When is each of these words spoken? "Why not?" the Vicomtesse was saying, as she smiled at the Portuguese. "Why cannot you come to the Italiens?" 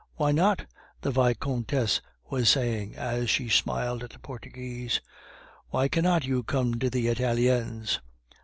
"Why 0.15 0.31
not?" 0.31 0.65
the 1.01 1.11
Vicomtesse 1.11 2.01
was 2.27 2.49
saying, 2.49 2.95
as 2.95 3.29
she 3.29 3.49
smiled 3.49 4.01
at 4.03 4.09
the 4.09 4.17
Portuguese. 4.17 4.99
"Why 5.69 5.89
cannot 5.89 6.25
you 6.25 6.41
come 6.41 6.79
to 6.79 6.89
the 6.89 7.07
Italiens?" 7.07 7.99